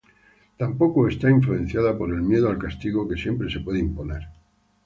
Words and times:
Tampoco 0.57 1.07
está 1.07 1.29
influenciada 1.29 1.95
por 1.95 2.09
el 2.11 2.23
miedo 2.23 2.49
al 2.49 2.57
castigo 2.57 3.07
que 3.07 3.21
siempre 3.21 3.51
se 3.51 3.59
puede 3.59 3.77
imponer. 3.77 4.29